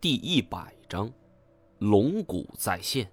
[0.00, 1.12] 第一百章，
[1.78, 3.12] 龙骨再现。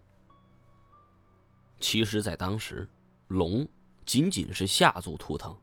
[1.81, 2.87] 其实，在当时，
[3.27, 3.67] 龙
[4.05, 5.53] 仅仅是下族图腾。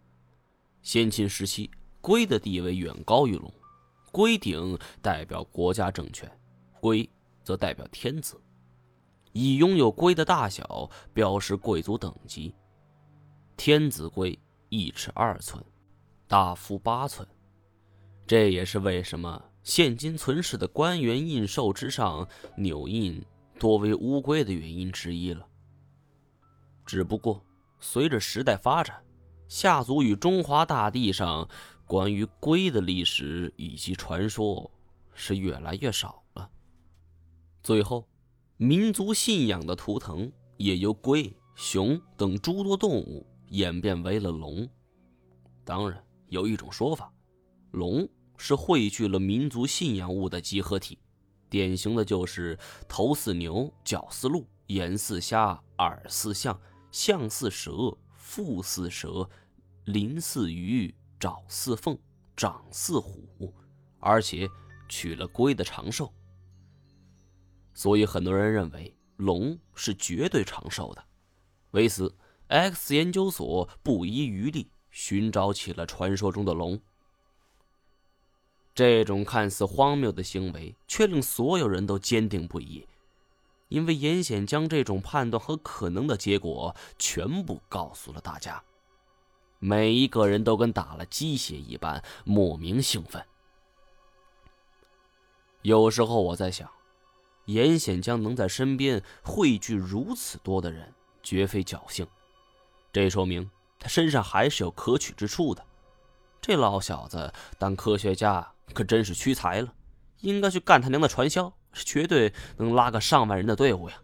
[0.82, 1.70] 先秦时期，
[2.02, 3.50] 龟的地位远高于龙。
[4.12, 6.30] 龟顶代表国家政权，
[6.78, 7.08] 龟
[7.42, 8.38] 则代表天子，
[9.32, 12.54] 以拥有龟的大小表示贵族等级。
[13.56, 14.38] 天子龟
[14.68, 15.64] 一尺二寸，
[16.28, 17.26] 大夫八寸。
[18.26, 19.42] 这也是为什么。
[19.64, 23.24] 现今存世的官员印绶之上纽印
[23.58, 25.46] 多为乌龟的原因之一了。
[26.84, 27.42] 只不过
[27.80, 29.02] 随着时代发展，
[29.48, 31.48] 夏族与中华大地上
[31.86, 34.70] 关于龟的历史以及传说
[35.14, 36.50] 是越来越少了。
[37.62, 38.06] 最后，
[38.58, 44.68] 民族信仰的图腾也由龟、熊等诸多动物演变为了龙。
[45.64, 47.10] 当然，有一种说法，
[47.70, 48.06] 龙。
[48.36, 50.98] 是汇聚了民族信仰物的集合体，
[51.48, 56.60] 典型的就是头似牛，脚似鹿，眼似虾，耳似象，
[56.90, 59.28] 象似蛇，腹似蛇，
[59.84, 61.98] 鳞似鱼，爪似凤，
[62.36, 63.54] 掌似虎，
[64.00, 64.48] 而且
[64.88, 66.12] 取了龟的长寿。
[67.72, 71.04] 所以很多人认为龙是绝对长寿的。
[71.70, 72.14] 为此
[72.48, 76.80] ，X 研究所不遗余力寻找起了传说中的龙。
[78.74, 82.84] 这种看似荒谬的行为，却令所有人都坚定不移，
[83.68, 88.60] 因为严显将这种判断和可能的结果全部告诉了大家。
[89.60, 93.24] 每一个人都跟打了鸡血一般，莫名兴奋。
[95.62, 96.68] 有时候我在想，
[97.44, 102.04] 严显江能在身边汇聚如此多的人，绝非侥幸，
[102.92, 105.64] 这说明他身上还是有可取之处的。
[106.40, 108.53] 这老小子当科学家。
[108.72, 109.74] 可真是屈才了，
[110.20, 113.96] 应该去干他娘的传销，绝对能拉个上万人的队伍呀！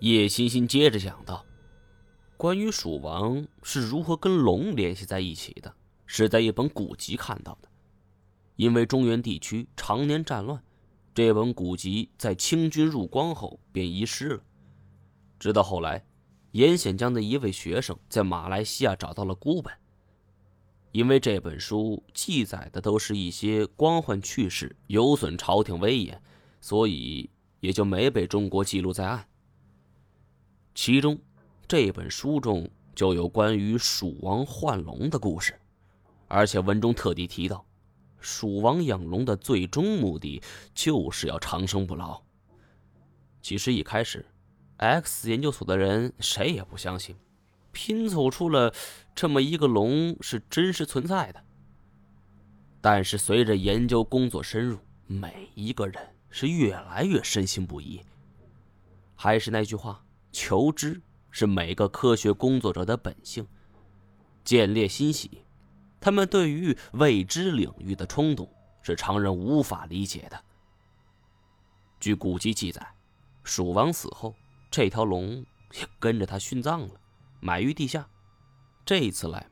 [0.00, 1.44] 叶欣欣接着讲道
[2.38, 5.74] ：“关于蜀王是如何跟龙联系在一起的，
[6.06, 7.68] 是在一本古籍看到的。
[8.56, 10.62] 因为中原地区常年战乱，
[11.14, 14.42] 这本古籍在清军入关后便遗失了。
[15.38, 16.04] 直到后来，
[16.52, 19.72] 严显江的一位学生在马来西亚找到了孤本。”
[20.92, 26.20] 因为这本书记载的都是一些官宦趣事，有损朝廷威严，
[26.60, 27.30] 所以
[27.60, 29.26] 也就没被中国记录在案。
[30.74, 31.18] 其中，
[31.68, 35.58] 这本书中就有关于蜀王换龙的故事，
[36.26, 37.64] 而且文中特地提到，
[38.18, 40.42] 蜀王养龙的最终目的
[40.74, 42.20] 就是要长生不老。
[43.40, 44.26] 其实一开始
[44.78, 47.14] ，X 研究所的人谁也不相信。
[47.72, 48.72] 拼凑出了
[49.14, 51.44] 这么一个龙是真实存在的，
[52.80, 58.00] 但是随着研究工作深入，每一个人是越来越深信不疑。
[59.14, 61.00] 还是那句话，求知
[61.30, 63.46] 是每个科学工作者的本性。
[64.42, 65.44] 见猎欣喜，
[66.00, 68.50] 他们对于未知领域的冲动
[68.82, 70.42] 是常人无法理解的。
[72.00, 72.94] 据古籍记载，
[73.44, 74.34] 蜀王死后，
[74.70, 75.44] 这条龙
[75.74, 76.99] 也跟着他殉葬了。
[77.40, 78.08] 埋于地下。
[78.84, 79.48] 这一次来，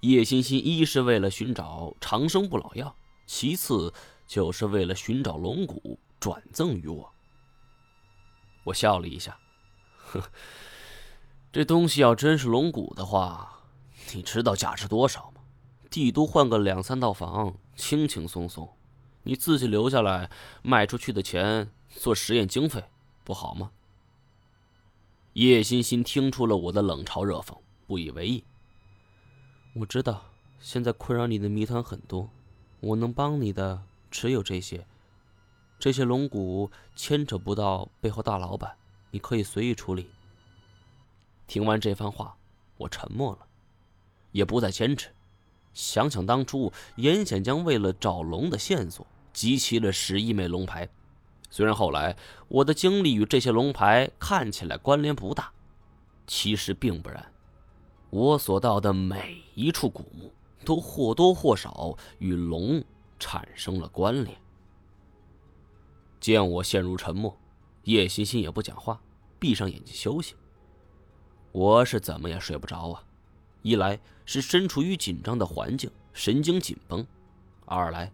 [0.00, 2.94] 叶欣欣一是为了寻找长生不老药，
[3.26, 3.92] 其次
[4.26, 7.12] 就是为了寻找龙骨转赠于我。
[8.64, 9.38] 我笑了一下，
[9.96, 10.22] 呵，
[11.50, 13.60] 这东西要真是龙骨的话，
[14.14, 15.40] 你知道价值多少吗？
[15.90, 18.68] 帝都换个两三套房，轻轻松松，
[19.24, 20.30] 你自己留下来
[20.62, 22.84] 卖出去的钱做实验经费，
[23.24, 23.70] 不好吗？
[25.34, 27.56] 叶欣欣听出了我的冷嘲热讽，
[27.86, 28.44] 不以为意。
[29.74, 30.22] 我知道
[30.60, 32.28] 现在困扰你的谜团很多，
[32.80, 34.86] 我能帮你的只有这些。
[35.78, 38.76] 这些龙骨牵扯不到背后大老板，
[39.10, 40.10] 你可以随意处理。
[41.46, 42.36] 听完这番话，
[42.76, 43.46] 我沉默了，
[44.32, 45.08] 也不再坚持。
[45.72, 50.86] 想想当初，严显江为了找龙的线索，集齐了十一枚龙牌。
[51.52, 52.16] 虽然后来
[52.48, 55.52] 我的经历与这些龙牌看起来关联不大，
[56.26, 57.30] 其实并不然。
[58.08, 60.32] 我所到的每一处古墓，
[60.64, 62.82] 都或多或少与龙
[63.18, 64.34] 产生了关联。
[66.18, 67.38] 见我陷入沉默，
[67.84, 68.98] 叶欣欣也不讲话，
[69.38, 70.34] 闭上眼睛休息。
[71.52, 73.04] 我是怎么也睡不着啊！
[73.60, 77.04] 一来是身处于紧张的环境，神经紧绷；
[77.66, 78.10] 二来。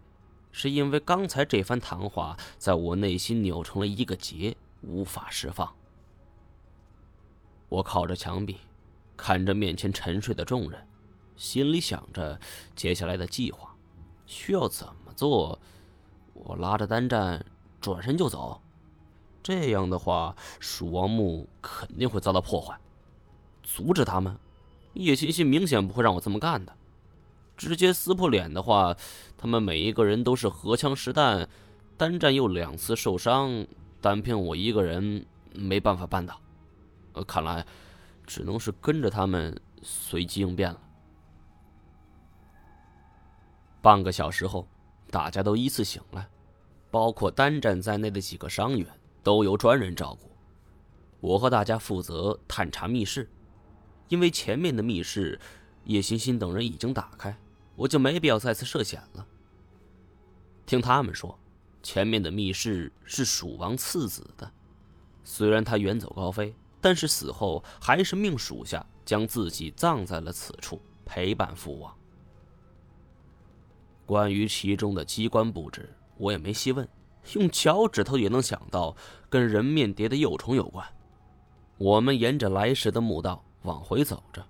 [0.51, 5.73] 是因为刚才这番谈话在我内心扭成了一个结，无法释放。
[7.69, 8.57] 我靠着墙壁，
[9.15, 10.87] 看着面前沉睡的众人，
[11.35, 12.39] 心里想着
[12.75, 13.75] 接下来的计划
[14.25, 15.59] 需要怎么做。
[16.33, 17.45] 我拉着单战
[17.79, 18.61] 转身就走。
[19.43, 22.77] 这样的话，蜀王墓肯定会遭到破坏。
[23.61, 24.37] 阻止他们，
[24.93, 26.75] 叶欣欣明显不会让我这么干的。
[27.59, 28.95] 直接撕破脸的话，
[29.37, 31.47] 他们每一个人都是荷枪实弹，
[31.97, 33.67] 单战又两次受伤，
[33.99, 36.39] 单凭我一个人没办法办到。
[37.11, 37.65] 呃，看来
[38.25, 40.79] 只能是跟着他们随机应变了。
[43.81, 44.65] 半个小时后，
[45.11, 46.25] 大家都依次醒来，
[46.89, 48.87] 包括单战在内的几个伤员
[49.21, 50.31] 都由专人照顾。
[51.19, 53.29] 我和大家负责探查密室，
[54.07, 55.37] 因为前面的密室
[55.83, 57.37] 叶欣欣等人已经打开，
[57.79, 59.25] 我就没必要再次涉险了。
[60.65, 61.39] 听他们说，
[61.81, 64.51] 前面的密室是蜀王次子的，
[65.23, 71.95] 虽然他远走高飞，但是死后还是命属下将自己葬在了此处，陪伴父王。
[74.05, 76.85] 关于其中的机关布置，我也没细问，
[77.35, 78.93] 用脚趾头也能想到
[79.29, 80.85] 跟人面蝶的幼虫有关。
[81.77, 84.45] 我们沿着来时的墓道往回走着，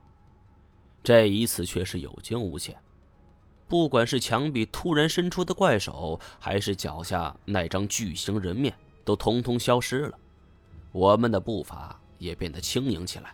[1.04, 2.76] 这一次却是有惊无险。
[3.70, 8.74] 不管是墙壁突然伸出的怪手，还是脚下那张巨型人面，
[9.06, 10.18] 都通通消失了。
[10.92, 13.34] 我们的步伐也变得轻盈起来，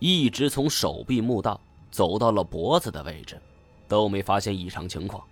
[0.00, 1.60] 一直从手臂墓道
[1.90, 3.40] 走到了脖子的位置。
[3.88, 5.22] 都没发现异常情况。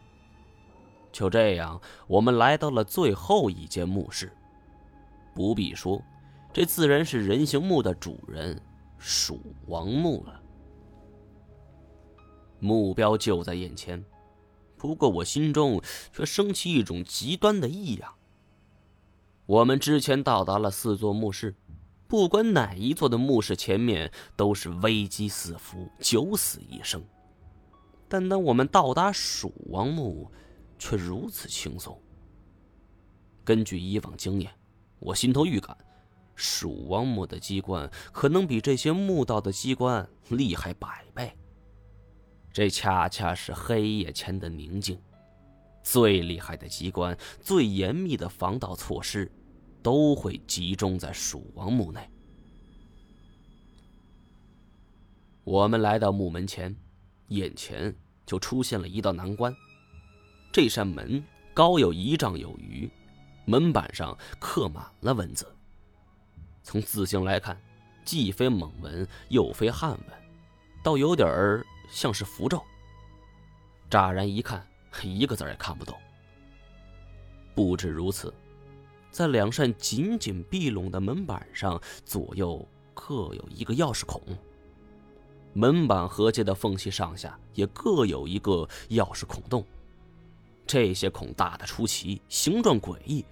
[1.11, 4.31] 就这样，我们来到了最后一间墓室。
[5.35, 6.03] 不必说，
[6.53, 8.61] 这自然是人形墓的主人——
[8.99, 10.39] 蜀王墓了。
[12.61, 14.05] 目标就在眼前，
[14.77, 18.15] 不过我心中却升起一种极端的异样。
[19.47, 21.57] 我们之前到达了四座墓室，
[22.07, 27.03] 不管哪一座的墓室前面都是危机四伏，九死一生。
[28.09, 30.31] 但当我们到达蜀王墓，
[30.79, 32.01] 却如此轻松。
[33.45, 34.53] 根据以往经验，
[34.99, 35.77] 我心头预感，
[36.37, 41.37] 蜀王墓的机关可能比这些墓道的机关厉害百倍。
[42.53, 45.01] 这恰恰是黑夜前的宁静。
[45.83, 49.31] 最厉害的机关，最严密的防盗措施，
[49.83, 52.01] 都会集中在蜀王墓内。
[55.45, 56.77] 我们来到墓门前。
[57.29, 57.95] 眼前
[58.27, 59.55] 就出现了一道难关，
[60.53, 61.23] 这扇门
[61.55, 62.91] 高有一丈有余，
[63.45, 65.47] 门板上刻满了文字。
[66.65, 67.57] 从字形来看，
[68.05, 70.07] 既非蒙文，又非汉文，
[70.83, 72.63] 倒有点儿像是符咒。
[73.91, 74.67] 乍然一看，
[75.03, 75.95] 一个字也看不懂。
[77.55, 78.33] 不止如此，
[79.11, 84.23] 在两扇紧紧闭拢的门板上，左右各有一个钥匙孔。
[85.53, 89.67] 门板合接的缝隙上下也各有一个钥匙孔洞，
[90.65, 93.27] 这些孔大的出奇，形状诡异，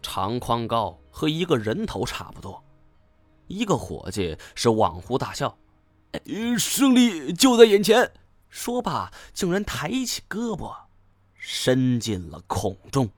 [0.00, 2.62] 长宽高和一个人头差不多。
[3.48, 5.58] 一个伙计是恍惚大笑
[6.58, 8.12] ：“胜利就在眼前！”
[8.48, 10.74] 说罢，竟然抬起胳膊，
[11.34, 13.10] 伸进了孔中。